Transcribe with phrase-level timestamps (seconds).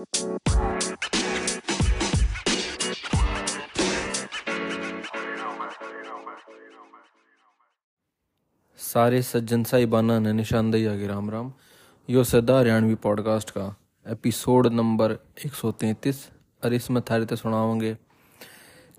[0.00, 0.08] सारे
[9.22, 11.52] सज्जन साहिबाना ने निशानदेही आगे राम राम।
[12.10, 13.76] यो सदा हरियाणवी पॉडकास्ट का
[14.08, 16.30] एपिसोड नंबर 133
[16.64, 17.98] और इसमें थारे ते सुनाओगे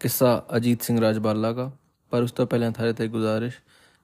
[0.01, 1.79] किस्सा अजीत सिंह राजबाला का।
[2.11, 3.61] पर उस तो पहले थारे ते गुजारिश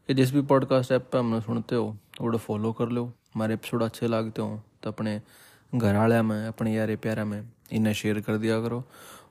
[0.07, 3.83] कि जिस भी पॉडकास्ट ऐप पे हमने सुनते हो वो फॉलो कर लो। हमारे एपिसोड
[3.83, 5.21] अच्छे लगते हो तो अपने
[5.73, 7.41] घर आया में अपने यारे प्यारे में
[7.71, 8.83] इन्हें शेयर कर दिया करो।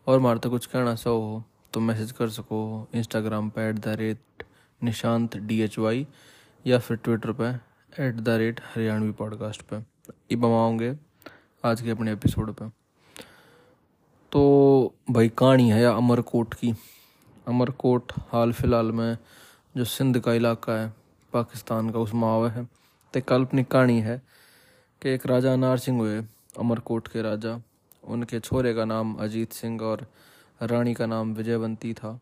[0.07, 2.59] और मारे तो कुछ कहना सा हो तो मैसेज कर सको
[2.95, 4.45] इंस्टाग्राम पर at the rate
[4.80, 6.07] Nishant D H Y
[6.65, 7.59] या फिर ट्विटर पर
[8.01, 10.95] at the rate Haryanvi podcast पे। ये बमाओगे
[11.65, 12.71] आज के अपने एपिसोड पर
[14.33, 16.75] तो भाई कहानी है अमरकोट की।
[17.49, 19.16] अमरकोट हाल फ़िलहाल में
[19.77, 20.89] जो सिंध का इलाका है,
[21.33, 22.65] पाकिस्तान का, उसमें आवा है।
[23.15, 24.21] तो काल्पनिक कहानी है
[25.03, 26.23] कि एक राजा अनार सिंह हुए,
[26.59, 27.61] अमरकोट के राजा।
[28.05, 30.07] उनके छोरे का नाम अजीत सिंह और
[30.63, 32.21] रानी का नाम विजयवंती था।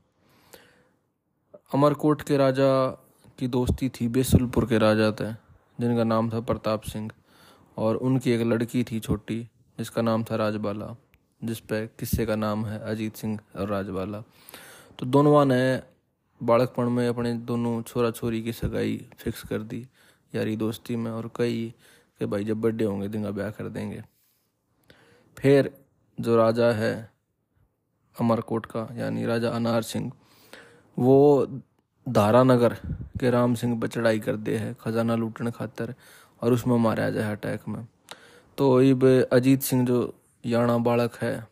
[1.74, 2.90] अमरकोट के राजा
[3.38, 5.32] की दोस्ती थी, बेसुलपुर के राजा थे,
[5.80, 7.10] जिनका नाम था प्रताप सिंह।
[7.78, 10.96] और उनकी एक लड़की थी छोटी, जिसका नाम था राजबाला,
[11.44, 14.20] जिस पे किस्से का नाम है अजीत सिंह और राजबाला।
[14.98, 15.82] तो दोनों ने
[16.42, 19.86] बालकपण में अपने दोनों छोरा छोरी की सगाई फिक्स कर दी,
[20.34, 21.74] यारी दोस्ती में और कई
[22.24, 24.02] कि भाई जब बर्थडे होंगे, दिन का ब्याह कर देंगे।
[25.38, 25.70] फिर
[26.20, 27.10] जो राजा है
[28.20, 30.12] अमरकोट का, यानी राजा अनार सिंह,
[30.98, 31.46] वो
[32.08, 32.74] धारानगर
[33.20, 35.94] के राम सिंह पर चढ़ाई कर दे है, खजाना लूटने खातर,
[36.42, 37.86] और उसमें मारा जाए अटैक में।
[38.58, 40.14] तो इब अजीत सिंह जो
[40.46, 41.46] याना बालक है,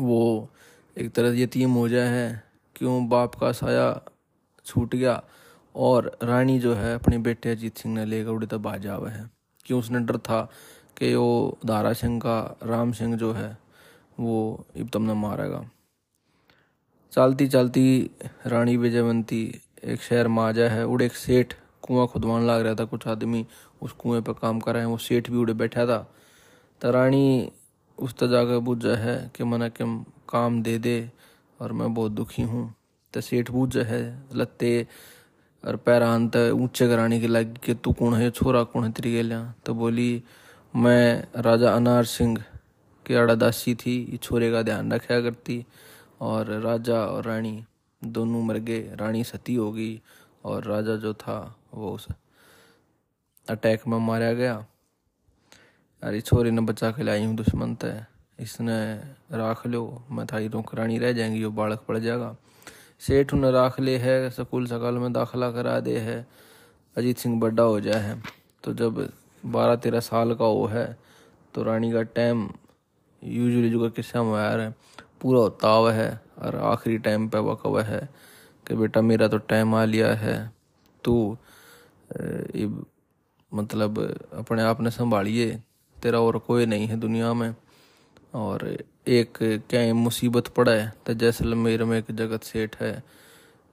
[0.00, 0.48] वो
[0.98, 2.42] एक तरह यतीम हो जाए है,
[2.76, 4.00] क्यों बाप का साया
[4.64, 5.22] छूट गया,
[5.76, 9.39] और रानी जो है, अपने बेटे अजीत सिंह ने लेकर उड़ी तब बाजा हुआ है।
[9.70, 10.50] क्यों उसने डर था
[10.98, 13.58] कि वो दारा सिंह का, राम सिंह जो है,
[14.20, 15.70] वो इब तुमने मारेगा।
[17.12, 18.10] चलती चलती
[18.46, 22.74] रानी विजयवंती, एक शहर में आ जाए है, उड़े एक सेठ, कुआँ खुदवाने लग रहा
[22.74, 23.46] था, कुछ आदमी
[23.82, 26.14] उस कुएँ पर काम कर रहे हैं, वो सेठ भी उड़े बैठा था।
[26.80, 27.52] तो रानी
[27.98, 31.10] उस तरह जाकर बुझ है कि मना के काम दे दे
[31.60, 32.74] और मैं बहुत दुखी हूँ।
[33.12, 34.86] तो सेठ बुझ है, लत्ते
[35.64, 39.12] और पैरा अंत ऊँचे कराने के लग कि तू कौन है, छोरा कौन है तेरी
[39.12, 40.22] गेलिया तो बोली,
[40.74, 42.36] मैं राजा अनार सिंह
[43.06, 45.64] की अड़ा दासी थी छोरे का ध्यान रखा करती।
[46.20, 47.64] और राजा और रानी
[48.02, 50.00] दोनों मर गए रानी सती हो गई,
[50.44, 51.38] और राजा जो था,
[51.74, 52.06] वो उस
[53.46, 54.54] अटैक में मारा गया।
[56.02, 58.04] अरे छोरे ने बचा के लाई हूँ दुश्मन तय
[58.38, 58.76] इसने
[59.36, 62.36] राख लो मैं थाई रोक रानी रह जाएँगी वो बालक पड़ जाएगा।
[63.00, 66.26] सेठ उन्हें राख ले है, स्कूल सकाल में दाखिला करा दे है।
[66.96, 68.22] अजीत सिंह बड़ा हो जाए है।
[68.64, 69.08] तो जब
[69.46, 70.86] बारह तेरह साल का वो है
[71.54, 72.48] तो रानी का टाइम
[73.22, 74.70] यूजली जो किस्सा में है,
[75.20, 78.08] पूरा हुआ है और आखिरी टाइम पे हुआ है
[78.66, 80.36] कि बेटा मेरा तो टाइम आ लिया है।
[81.04, 81.36] तू
[83.52, 83.98] मतलब
[84.34, 85.50] अपने आप ने संभालिए,
[85.96, 87.54] तेरा और कोई नहीं है दुनिया में।
[88.34, 88.64] और
[89.10, 89.38] एक
[89.70, 92.92] क्या मुसीबत पड़ा है तो जैसलमेर में एक जगत सेठ है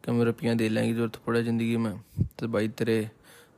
[0.03, 1.99] कि मेरे रुपया दे लेंगे ज़रूरत पड़े ज़िंदगी में
[2.39, 2.99] तो भाई तेरे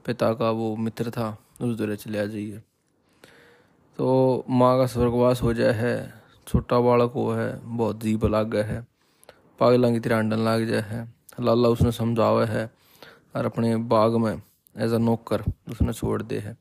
[0.06, 2.62] पिता का वो मित्र था, उस दौरे चले आ जाइए।
[4.00, 6.14] तो माँ का स्वर्गवास हो जाए है,
[6.48, 8.86] छोटा बालक वो है, बहुत जीप लाग गया है,
[9.60, 11.08] पागलों की तरह अंडन लाग जाए है,
[11.40, 12.70] लाला उसने समझावा है,
[13.36, 14.34] और अपने बाग में
[14.76, 16.58] एज अ नौकर उसने छोड़ दे है।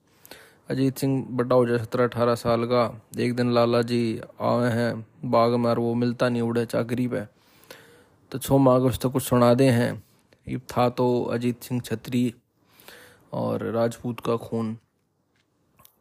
[0.68, 2.82] अजीत सिंह बड़ा हो जाए सत्रह अठारह साल का।
[3.18, 4.00] एक दिन लाला जी
[4.42, 7.20] आए हैं, बाग में और वो मिलता नहीं, उड़े चाकरी पे
[8.32, 9.92] तो छो माँ उसको कुछ सुना दे हैं।
[10.46, 12.34] ये था तो अजीत सिंह छत्री
[13.32, 14.76] और राजपूत का खून।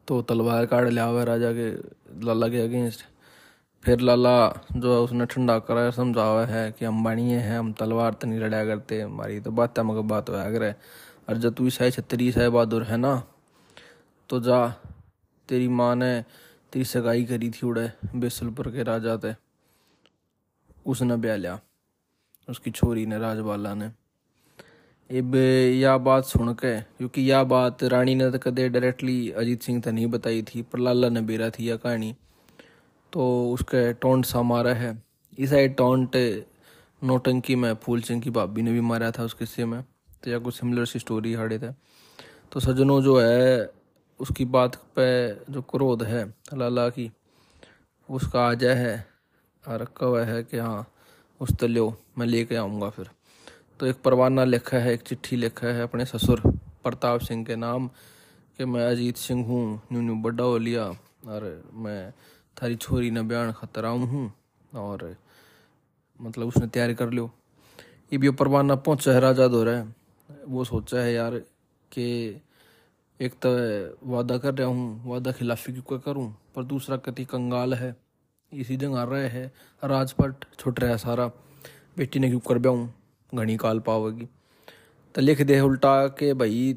[0.07, 1.69] तो तलवार काट लिया हुआ राजा के,
[2.25, 3.05] लाला के अगेंस्ट।
[3.83, 4.35] फिर लाला
[4.73, 8.39] जो है उसने ठंडा करा समझावा है कि हम बनिए हैं, हम तलवार तो नहीं
[8.39, 10.73] लड़ा करते। हमारी तो बात मगर बात होया करे
[11.29, 13.15] और जब तू ईसाई छत्री साहब बहादुर है ना
[14.29, 14.67] तो जा,
[15.49, 16.21] तेरी माँ ने
[16.73, 19.33] तेरी सगाई करी थी उड़े बेसलपुर के राजा थे
[20.85, 21.59] उसने ब्याह लिया,
[22.47, 23.85] उसकी छोरी ने राजबाला ने।
[25.09, 29.81] अब यह बात सुन के, क्योंकि यह बात रानी ने तो कदे डायरेक्टली अजीत सिंह
[29.81, 32.15] तो नहीं बताई थी, पर लाला ने बेरा थी यह कहानी।
[33.13, 34.91] तो उसके टोंट सा मारा है।
[35.37, 36.15] इस टोंट,
[37.01, 39.81] नोटंकी में फूल सिंह की भाभी ने भी मारा था उस किस्से में
[40.23, 41.71] तो या कुछ सिमिलर सी स्टोरी हाड़े थे
[42.51, 43.71] तो सजनों जो है
[44.19, 45.07] उसकी बात पे
[45.51, 46.23] जो क्रोध है
[46.53, 47.09] लाला की,
[48.09, 49.05] उसका आ जाए है,
[49.63, 50.87] और कव है कि हाँ
[51.41, 53.09] उस तलो मैं लेके आऊँगा फिर।
[53.79, 56.41] तो एक परवाना लिखा है, एक चिट्ठी लिखा है अपने ससुर
[56.83, 57.87] प्रताप सिंह के नाम,
[58.59, 60.85] कि मैं अजीत सिंह हूँ न्यू न्यू बड्डा हो लिया,
[61.27, 62.11] और मैं
[62.57, 64.31] थारी छोरी न बयान खतर हूँ,
[64.75, 65.15] और
[66.19, 67.29] मतलब उसने तैयारी कर लियो
[68.11, 69.95] ये भी परवाना पहुँचा है, राजा दो रहा है
[70.47, 71.37] वो सोचा है यार
[71.91, 72.41] कि
[73.19, 73.49] एक तो
[74.07, 76.33] वादा कर रहा हूँ, वादा खिलाफी क्यों करूँ?
[76.55, 77.95] पर दूसरा कति कंगाल है
[78.51, 79.51] इसी जगह रहे है,
[79.83, 81.27] राजपट छुट रहा है सारा।
[81.97, 82.89] बेटी ने क्यों कर ब्याऊँ
[83.31, 84.27] घनी काल पावेगी
[85.15, 86.75] तो लिख दे उल्टा के भाई,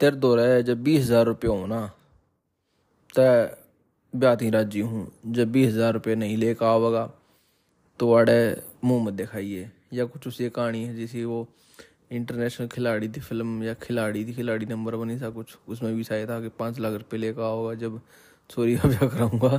[0.00, 1.86] तेरे दो रहे जब बीस हज़ार रुपये हो ना।
[3.14, 3.22] तो
[4.14, 7.10] ब्याती राज़ी हूँ, जब बीस हज़ार रुपये नहीं लेकर आवेगा
[8.00, 11.46] तो अड़े मुँह मत दिखाइए। या कुछ उसी कहानी है जैसी वो
[12.10, 16.28] इंटरनेशनल खिलाड़ी थी फ़िल्म या खिलाड़ी थी खिलाड़ी नंबर बनी था कुछ। उसमें भी शायद
[16.30, 18.00] था कि पाँच लाख रुपये लेकर आओगा जब
[18.50, 19.58] चोरी का ब्याह कराऊँगा।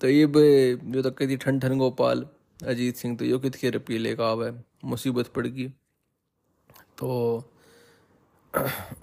[0.00, 2.26] तो ये जो तक कहती ठन ठन गोपाल,
[2.60, 4.52] अजीत सिंह तो यो कित के रुपये लेकर आवे।
[4.84, 5.68] मुसीबत पड़ गई
[6.98, 7.44] तो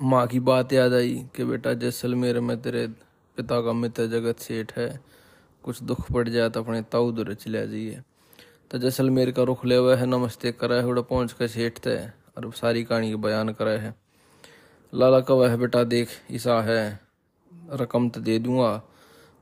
[0.02, 2.88] माँ की बात याद आई कि बेटा जैसलमेर में तेरे
[3.38, 4.90] पिता का मित्र जगत सेठ है।
[5.64, 8.02] कुछ दुख पड़ जाए तो अपने ताऊ दूर चले जाइए।
[8.72, 11.98] तो जैसलमेर का रुख ले हुआ है, नमस्ते करे है पहुँच के सेठ थे
[12.40, 13.94] और सारी कहानी बयान करे है।
[14.94, 17.00] लाला कवा है बेटा देख, ईसा है,
[17.74, 18.72] रकम तो दे दूँगा,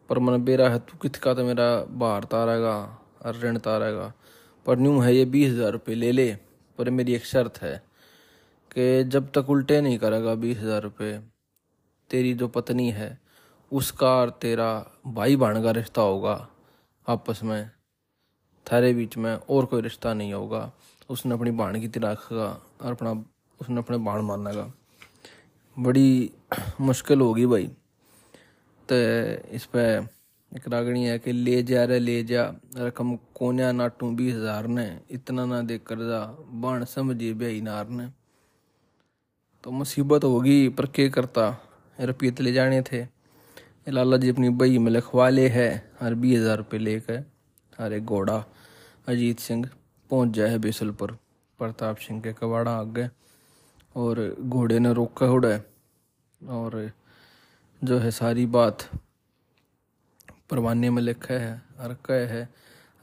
[0.09, 2.75] पर मन बेरा है, तू कित का तो मेरा बाहर तारेगा,
[3.25, 4.11] और ऋण तारेगा।
[4.65, 6.31] पर न्यू है ये बीस हज़ार रुपये ले ले,
[6.79, 7.75] पर मेरी एक शर्त है
[8.71, 11.19] कि जब तक उल्टे नहीं करेगा बीस हज़ार रुपये,
[12.09, 13.17] तेरी जो पत्नी है,
[13.71, 14.69] उसका और तेरा
[15.07, 16.47] भाई बहन का रिश्ता होगा
[17.07, 17.69] आपस में।
[18.67, 20.71] थारे बीच में और कोई रिश्ता नहीं होगा।
[21.09, 22.47] उसने अपनी बाण की तरह रखेगा
[22.81, 23.11] और अपना,
[23.59, 24.71] उसने अपने बाण मारनेगा
[25.77, 26.31] बड़ी
[26.81, 27.67] मुश्किल होगी भाई।
[28.89, 28.95] तो
[29.55, 30.07] इस पर
[30.51, 32.43] एक रागणी है कि, ले जा रे, ले जा,
[32.77, 36.23] रकम कोन्या नाटू बीस हज़ार ने, इतना ना दे जा
[36.61, 38.07] बाण समझिए ब्याई नार ने।
[39.63, 41.49] तो मुसीबत होगी, पर के करता?
[41.99, 43.05] रुपये ले जाने थे।
[43.87, 45.69] लाला जी अपनी बई में लिखवा ले है
[46.01, 48.43] और बीस हज़ार रुपये लेकर एक घोड़ा,
[49.07, 49.69] अजीत सिंह,
[50.09, 51.17] पहुँच जाए बेसलपुर।
[51.59, 53.09] प्रताप सिंह के कबाड़ा आ गए
[53.95, 55.49] और घोड़े ने रोका उड़ा
[56.41, 56.89] और
[57.81, 58.89] जो है सारी बात
[60.49, 62.47] परवाने में लिखा है और कह है,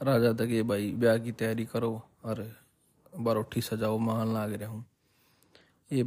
[0.03, 1.91] राजा तक भाई ब्याह की तैयारी करो
[2.25, 2.45] और
[3.19, 4.85] बारोठी सजाओ मान लाग रहा हूँ।
[5.91, 6.03] ये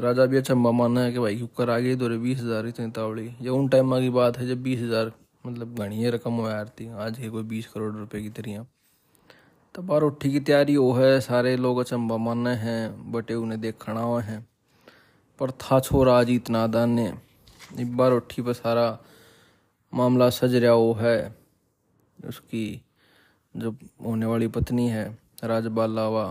[0.00, 3.48] राजा भी अचंबा माना है कि भाई क्यों आगे दो बीस हज़ार इतनी तावड़ी ये
[3.48, 5.12] उन टाइम की बात है जब बीस हज़ार
[5.46, 8.66] मतलब घनी रकम हुआ थी। आज ही कोई बीस करोड़ रुपए की तरियाँ
[9.76, 14.00] तो बार उठी की तैयारी वो है, सारे लोग अचंबा माने हैं, बटे उन्हें देखना
[14.00, 14.38] हुआ है।
[15.38, 18.86] पर था छोरा आज इतना दान। एक बार उठी पर सारा
[19.92, 21.34] मामला सज रहा वो है।
[22.18, 22.64] उसकी
[23.54, 25.04] जो होने वाली पत्नी है
[25.44, 26.24] राजबाला हुआ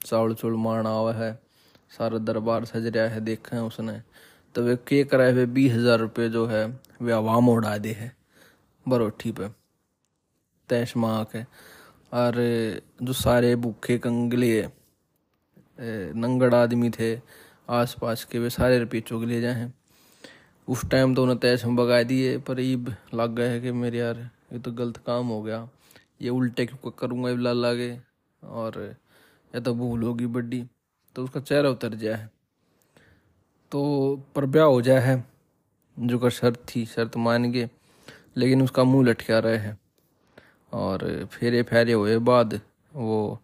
[0.00, 1.32] चावल चुल मारना हुआ है,
[1.98, 4.00] सारा दरबार सज रहा है, देखा है उसने।
[4.54, 6.64] तो वे के कराए हुए बीस हज़ार रुपये जो है,
[7.02, 8.12] वे आवाम उड़ा दे है।
[8.86, 9.48] बरोठी पे
[10.68, 11.42] तैश माँ के
[12.12, 12.34] और
[13.02, 14.62] जो सारे भूखे, कंगले
[16.14, 17.14] नंगड़ आदमी थे
[17.70, 19.70] आस पास के वे सारे रुपये के लिए जाए।
[20.68, 24.18] उस टाइम तो उन्हें तैश में भगा दिए, पर ईब लग गए कि मेरे यार,
[24.52, 25.68] ये तो गलत काम हो गया।
[26.22, 27.98] ये उल्टे क्यों करूँगा ला लागे?
[28.42, 28.96] और,
[29.54, 30.62] या तो भूल होगी बड्डी
[31.16, 32.30] तो उसका चेहरा उतर जाए। है
[33.72, 33.80] तो
[34.34, 35.24] पर ब्याह हो जाए है
[35.96, 37.68] जो का शर्त थी, शर्त मान गए,
[38.36, 39.78] लेकिन उसका मुँह लटका रहे है।
[40.72, 42.60] और फेरे फेरे हुए बाद
[42.94, 43.38] वो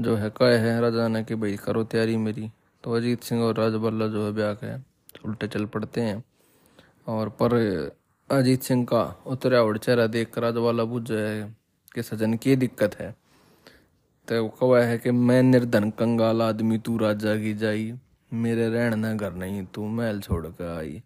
[0.00, 2.50] जो है कहे है राजा ने कि भाई करो तैयारी मेरी।
[2.84, 4.76] तो अजीत सिंह और राजबल्ला जो है ब्याह के
[5.28, 6.24] उल्टे चल पड़ते हैं।
[7.08, 7.54] और पर
[8.30, 11.56] अजीत सिंह का उतरा उड़ चेहरा देख कर राजवाला बुझ है
[11.94, 13.16] कि सजन की दिक्कत है।
[14.28, 17.98] तो कहा है कि मैं निर्धन कंगाल आदमी, तू राजा की जाई,
[18.32, 21.02] मेरे रहन घर नहीं, तू महल छोड़ कर आई।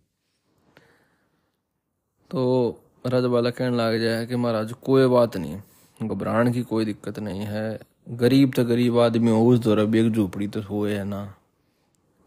[2.30, 5.60] तो रजवाला कहने लग जाए कि महाराज, कोई बात नहीं।
[6.00, 10.48] घबराने की कोई दिक्कत नहीं है। गरीब तो गरीब आदमी उस दौरा भी एक झोपड़ी
[10.48, 11.22] तो सोए है ना।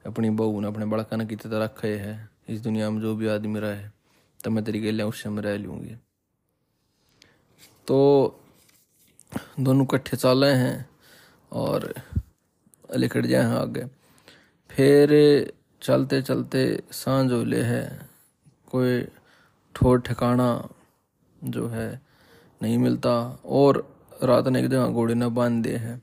[0.05, 3.27] अपनी बहू ने अपने बड़का ने की तरह रखे है। इस दुनिया में जो भी
[3.27, 3.87] आदमी रहे
[4.39, 5.95] तो मैं तेरी गलियाँ उससे में रह लूँगी।
[7.87, 8.39] तो
[9.59, 10.85] दोनों कट्ठे चाले हैं
[11.51, 11.93] और
[12.95, 13.85] लिखट जाए हैं आगे।
[14.69, 15.09] फिर
[15.81, 17.83] चलते चलते साँझ होले है।
[18.71, 18.99] कोई
[19.77, 20.47] ठोर ठिकाना
[21.43, 22.01] जो है
[22.61, 23.11] नहीं मिलता
[23.45, 23.77] और
[24.23, 26.01] रात ने एक जगह घोड़े न बाँध दे है।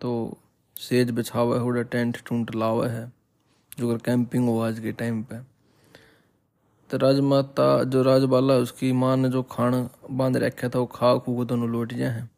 [0.00, 0.38] तो
[0.76, 3.12] सेज बिछावा है उड़ा टेंट टूंट लावा है,
[3.78, 5.38] जो अगर कैंपिंग हो आज के टाइम पे।
[6.90, 11.36] तो राजमाता, जो राजबाला उसकी माँ ने जो खाना बाँध रखा था, वो खा खू
[11.36, 12.30] को दोनों लौट जाए हैं,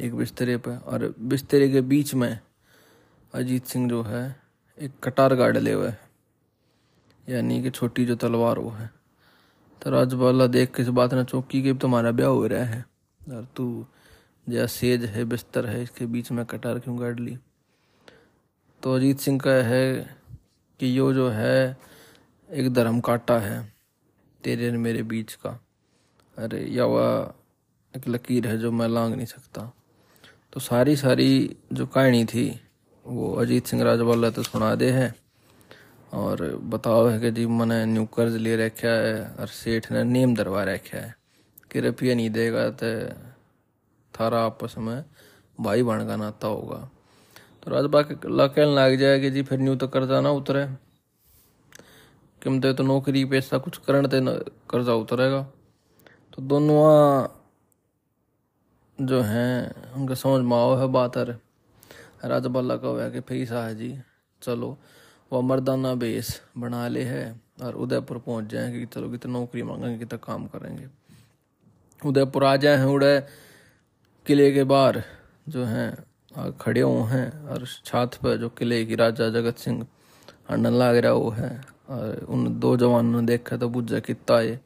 [0.00, 2.38] एक बिस्तरे पे। और बिस्तरे के बीच में
[3.34, 4.24] अजीत सिंह जो है,
[4.78, 5.98] एक कटार गाड़ ले हुए है,
[7.28, 8.90] यानी कि छोटी जो तलवार वो है।
[9.84, 12.86] तो राजबाला देख के इस बात ने चौकी के तुम्हारा ब्याह हो रहा है।
[13.32, 13.86] और तू
[14.48, 17.38] जैसा सेज है, बिस्तर है, इसके बीच में कटार क्यों गाड़ ली?
[18.82, 20.16] तो अजीत सिंह का है
[20.80, 21.76] कि यो जो है,
[22.50, 23.72] एक धर्म काटा है,
[24.44, 25.60] तेरे और मेरे बीच का।
[26.38, 27.32] अरे या वह
[27.96, 29.74] एक लकीर है जो मैं लांग नहीं सकता।
[30.52, 32.60] तो सारी सारी जो कहानी थी,
[33.06, 35.23] वो अजीत सिंह राजवाला तो सुना दे है।
[36.14, 40.34] और बताओ है कि जी मैंने न्यू कर्ज ले रखा है और सेठ ने नेम
[40.34, 41.14] दरवा रखा है।
[41.70, 42.90] कि रुपया नहीं देगा तो
[44.14, 45.04] थारा आपस में
[45.60, 46.90] भाई बहन का नाता होगा।
[47.62, 50.66] तो राजबा कहने लग जाए कि जी फिर न्यू तो कर्जा ना उतरे।
[52.42, 54.20] कि तो नौकरी, पैसा कुछ करण ते
[54.70, 55.42] कर्जा उतरेगा।
[56.34, 57.26] तो दोनों
[59.00, 61.34] जो हैं, उनका समझ में आओ है बात अरे।
[62.28, 63.98] राजा बल्ला का फीसा है जी,
[64.42, 64.78] चलो।
[65.32, 67.24] वो मर्दाना बेस बना ले है
[67.62, 70.86] और उदयपुर पहुँच जाएँगे कि चलो कितने नौकरी मांगेंगे, कितना काम करेंगे।
[72.00, 73.20] उदयपुर आ जाए हैं उड़े
[74.26, 75.02] किले के बाहर,
[75.48, 79.86] जो हैं खड़े हुए हैं और छात पर जो किले की राजा जगत सिंह
[80.50, 81.50] अन्न लाग रहा वो है
[81.88, 84.56] और उन दो जवानों ने देखा तो बुझा कितना है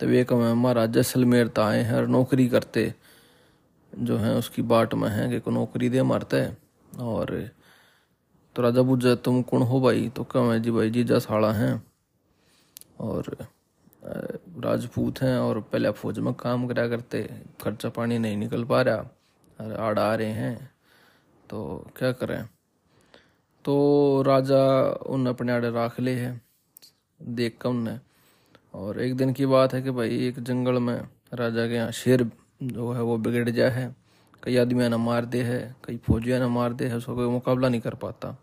[0.00, 2.92] तो वे कम महाराज जैसलमेर तो आए हैं और नौकरी करते,
[3.92, 6.46] जो है उसकी बाट में है कि को नौकरी दे मारते
[7.00, 7.50] और
[8.56, 10.08] तो राजा बुझे तुम कौन हो भाई?
[10.08, 11.82] तो कम है जी भाई जीजा साड़ा हैं।
[13.00, 13.36] और
[14.58, 17.22] राजपूत हैं और पहले फौज में काम करा करते,
[17.60, 18.96] खर्चा पानी नहीं निकल पा रहा,
[19.60, 20.70] और आड़ आ रहे हैं।
[21.50, 22.48] तो क्या करें?
[23.64, 24.62] तो राजा
[25.06, 26.40] उन अपने आड़े राख ले है,
[27.20, 27.98] देख कर उनने।
[28.74, 30.96] और एक दिन की बात है कि भाई एक जंगल में
[31.34, 32.30] राजा के यहाँ शेर
[32.62, 34.01] जो है वो बिगड़ जाए है।
[34.42, 37.68] कई आदमियाँ ना मार दे है, कई फौजिया ना मार दे है, उसका कोई मुकाबला
[37.68, 38.36] नहीं कर पाता।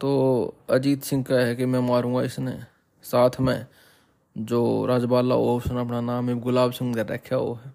[0.00, 2.58] तो अजीत सिंह का है कि मैं मारूँगा इसने,
[3.02, 3.66] साथ में
[4.38, 7.72] जो राजबाला हो, उसने अपना नाम है गुलाब सिंह कर रखा हो है।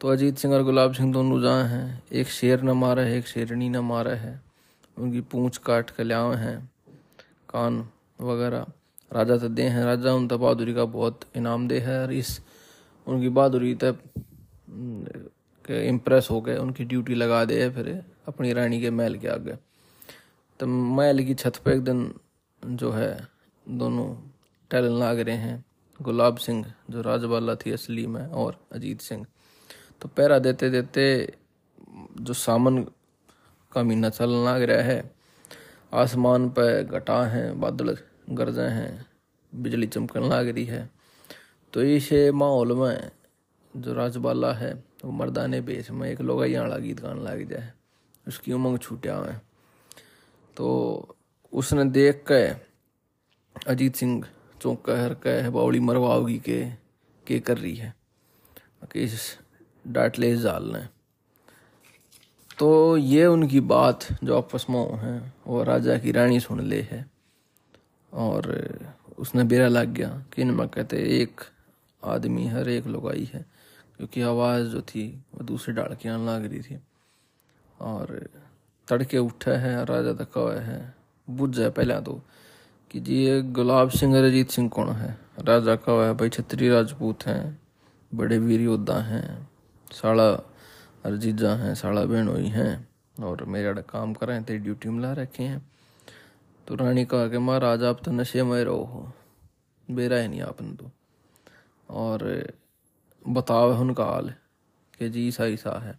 [0.00, 3.26] तो अजीत सिंह और गुलाब सिंह दोनों जहाँ हैं, एक शेर न मारा है, एक
[3.26, 4.40] शेरनी न मारा है।
[4.98, 6.70] उनकी पूंछ काट के लिया हैं,
[7.48, 7.88] कान
[8.20, 8.66] वगैरह।
[9.12, 12.40] राजा तो दे हैं, राजा उन बहादुरी का बहुत इनाम दे है, और इस,
[13.06, 13.98] उनकी बहादुरी तक
[15.66, 19.56] के इम्प्रेस हो गए, उनकी ड्यूटी लगा दे फिर अपनी रानी के महल के आगे।
[20.60, 22.14] तो महल की छत पे एक दिन
[22.64, 23.28] जो है,
[23.68, 24.14] दोनों
[24.70, 25.64] टहलन लाग रहे हैं।
[26.02, 29.26] गुलाब सिंह, जो राजबाला थी असली में, और अजीत सिंह।
[30.00, 31.34] तो पैरा देते देते
[32.20, 32.78] जो सामन
[33.72, 35.10] का महीना चलने लग रहा है,
[35.92, 37.96] आसमान पर घटा हैं, बादल
[38.30, 39.06] गरजे हैं,
[39.54, 40.90] बिजली चमकने लग रही है।
[41.72, 43.10] तो इस माहौल में
[43.76, 47.72] जो राजबाला है वो मर्दाने बेस में एक लोग यहाँ गीत गाने लग जाए,
[48.28, 49.32] उसकी उमंग छूटा हुआ
[50.56, 51.16] तो
[51.52, 52.42] उसने देख के
[53.70, 54.24] अजीत सिंह
[54.60, 56.64] चौंक हर कह बावड़ी मरवाओगी के
[57.26, 57.94] के कर रही है?
[58.84, 59.08] कि
[59.86, 60.86] डाट ले जाल ने।
[62.58, 67.04] तो ये उनकी बात जो आपस में है, वो राजा की रानी सुन ले है।
[68.12, 68.42] और
[69.18, 71.40] उसने बेरा लग गया कि इनमें कहते एक
[72.04, 73.44] आदमी हर एक लुगाई है।
[73.96, 76.80] क्योंकि आवाज़ जो थी वो दूसरे डाल के आने लग रही थी।
[77.80, 78.28] और
[78.88, 80.94] तड़के उठा है, राजा हुआ है।
[81.30, 82.22] बुझ जाए पहले तो
[82.90, 85.18] कि जी ये गुलाब सिंह, अरिजीत सिंह कौन है?
[85.38, 87.62] राजा का है भाई छत्री राजपूत हैं,
[88.14, 89.50] बड़े वीर योद्धा हैं
[89.92, 90.30] साड़ा
[91.04, 92.88] अरजीजा हैं साड़ा बहनोई हैं।
[93.20, 95.70] और मेरे काम कर रहे हैं, तेरी ड्यूटी में ला रखे हैं।
[96.68, 99.12] तो रानी कहा कि महाराज, आप तो नशे में रहो हो।
[99.90, 100.90] बेरा है नहीं आपने तो।
[101.90, 102.52] और
[103.24, 104.32] उनका हाल
[104.98, 105.98] कि जी ईसा ईसा है।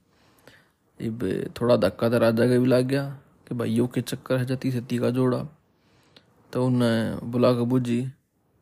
[1.00, 1.24] इब
[1.62, 3.10] थोड़ा धक्का तो राजा का भी लग गया,
[3.48, 5.38] कि भाइयों के चक्कर है जती सती का जोड़ा।
[6.54, 8.02] तो उन्हें बुला के बुझी,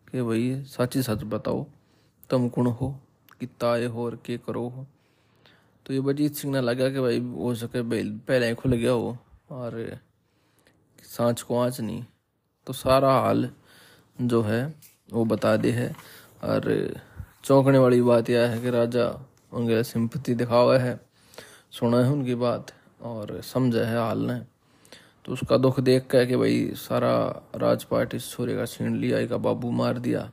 [0.08, 1.66] कि भाई सच ही सच बताओ,
[2.30, 2.90] तुम कौन हो
[3.40, 4.86] कितना आए हो, और के करो हो।
[5.86, 9.18] तो ये बजीत सिंह ने लगा कि भाई हो सके पहले ही खुल गया हो,
[9.52, 10.00] और
[11.04, 12.04] सांच को आँच नहीं
[12.68, 13.50] तो सारा हाल
[14.22, 14.76] जो है,
[15.10, 15.94] वो बता दे है,
[16.44, 16.70] और
[17.44, 19.06] चौंकने वाली बात यह है कि राजा
[19.54, 21.00] उनके सिंपति दिखा हुआ है,
[21.72, 22.72] सुना है उनकी बात
[23.02, 24.40] और समझा है हाल ने।
[25.26, 27.14] तो उसका दुख देख कर कि भाई सारा
[27.56, 30.32] राजपाट इस छोरे का छीन लिया का बाबू मार दिया।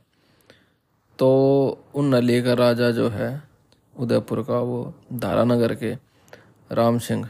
[1.19, 1.29] तो
[1.95, 3.43] उन लेकर राजा जो है,
[3.99, 5.93] उदयपुर का वो धारानगर के
[6.71, 7.29] राम सिंह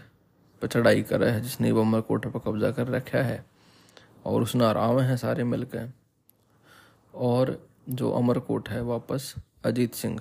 [0.62, 3.45] पर चढ़ाई कर है, जिसने वो कोट पर कब्जा कर रखा है।
[4.25, 5.91] और उसने आराम है सारे मिलकर
[7.15, 9.33] और जो अमरकोट है वापस
[9.63, 10.20] अजीत सिंह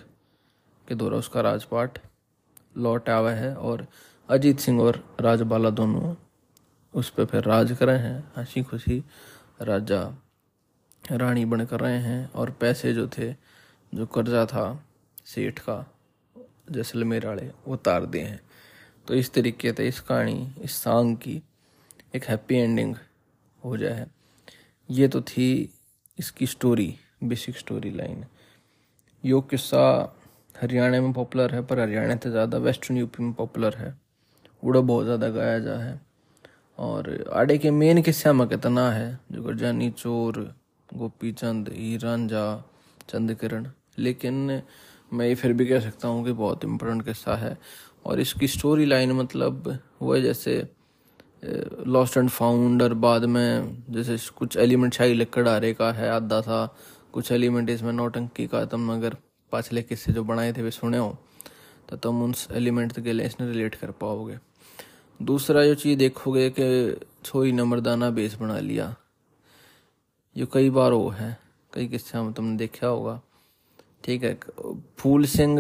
[0.89, 1.99] के द्वारा उसका राजपाट
[2.77, 3.87] लौट आवा है और
[4.29, 6.15] अजीत सिंह और राजबाला दोनों
[6.95, 9.05] उस पर फिर राज कर रहे हैं हँसी खुशी
[9.63, 10.23] राजा
[11.13, 13.33] रानी बनकर रहे हैं और पैसे जो थे,
[13.95, 14.85] जो कर्जा था,
[15.25, 15.95] सेठ का,
[16.71, 18.41] जैसलमेर वाले, वो तार दिए हैं।
[19.09, 21.43] तो इस तरीके से इस कहानी, इस सॉन्ग की
[22.15, 22.97] एक हैप्पी एंडिंग
[23.65, 24.07] हो जाए।
[24.91, 25.75] ये तो थी
[26.19, 28.25] इसकी स्टोरी बेसिक स्टोरी लाइन
[29.25, 30.15] यो किस्सा
[30.55, 33.95] हरियाणा में पॉपुलर है, पर हरियाणा से ज़्यादा वेस्टर्न यूपी में पॉपुलर है।
[34.63, 36.01] उड़ा बहुत ज़्यादा गाया जा है।
[36.79, 39.19] और आड़े के मेन किस्सा में कितना है?
[39.33, 40.39] जो गरजानी चोर,
[40.89, 42.65] गोपी चंद हीरांझा
[43.09, 43.67] चंद किरण।
[43.99, 44.61] लेकिन
[45.13, 47.57] मैं ये फिर भी कह सकता हूँ कि बहुत इम्पोर्टेंट किस्सा है।
[48.07, 50.67] और इसकी स्टोरी लाइन मतलब वो है जैसे
[51.87, 56.65] लॉस्ट एंड फाउंड और बाद में जैसे कुछ एलिमेंट शाही लकड़ारे का है, आधा सा
[57.15, 59.17] कुछ एलिमेंट इसमें नौटंकी का तुम अगर
[59.53, 61.17] पाछले किस्से जो बनाए थे वे सुने हो
[61.89, 64.39] तो तुम उन एलिमेंट के लिए इसने रिलेट कर पाओगे।
[65.21, 68.95] दूसरा जो चीज़ देखोगे कि छोरी ने मर्दाना बेस बना लिया।
[70.37, 71.37] ये कई बार वो है,
[71.73, 73.21] कई किस्से में तुमने देखा होगा।
[74.05, 74.39] ठीक है,
[74.99, 75.59] फूल सिंह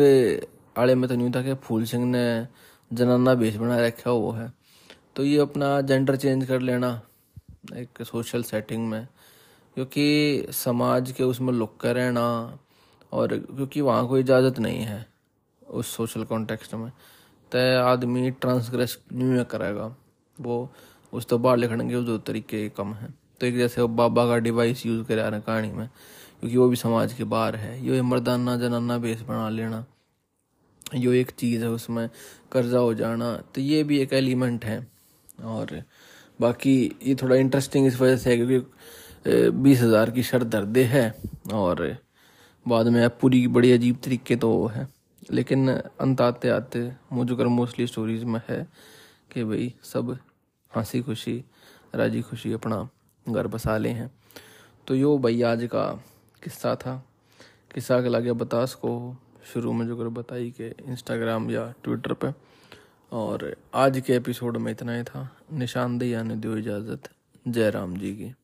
[0.76, 2.46] आड़े में तो नहीं था कि फूल सिंह ने
[2.90, 4.52] जनाना बेस बना रखा, वो है।
[5.16, 7.00] तो ये अपना जेंडर चेंज कर लेना,
[7.76, 9.06] एक सोशल सेटिंग में।
[9.78, 12.22] क्योंकि समाज के उसमें लुक कर रहना
[13.12, 15.06] और क्योंकि वहाँ कोई इजाज़त नहीं है
[15.62, 16.90] उस सोशल कॉन्टेक्स्ट में।
[17.52, 19.86] तय आदमी ट्रांसग्रेस नहीं करेगा।
[20.38, 20.56] वो
[21.12, 24.38] उस तो बाहर लिखने के दो तरीके कम है। तो एक जैसे वो बाबा का
[24.38, 25.88] डिवाइस यूज़ कर रहे हैं कहानी में,
[26.40, 29.84] क्योंकि वो भी समाज के बाहर है। ये मर्दाना जनाना बेस बना लेना।
[30.94, 32.08] यो एक चीज़ है उसमें
[32.52, 34.86] कर्जा हो जाना। तो ये भी एक एलिमेंट है।
[35.44, 35.82] और
[36.40, 38.66] बाकी ये थोड़ा इंटरेस्टिंग इस वजह से है, क्योंकि
[39.26, 41.14] बीस हज़ार की शर्त दर्दे है
[41.54, 41.96] और
[42.66, 44.86] बाद में अब पूरी बड़ी अजीब तरीके तो वो है।
[45.30, 48.66] लेकिन अंत आते आते मुझे कर मोस्टली स्टोरीज में है
[49.32, 50.16] कि भाई सब
[50.72, 51.44] हँसी खुशी,
[51.94, 52.88] राज़ी खुशी अपना
[53.26, 54.10] घर बसा ले हैं।
[54.86, 55.84] तो यो भाई आज का
[56.42, 56.96] किस्सा था।
[57.74, 59.16] किस्सा के लगे बतास को
[59.52, 62.32] शुरू में जो कर बताई कि इंस्टाग्राम या ट्विटर पे।
[63.12, 67.08] और आज के एपिसोड में इतना ही था। निशानदेही आने दो इजाज़त।
[67.48, 68.34] जय राम जी की।